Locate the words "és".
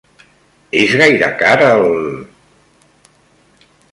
0.83-0.95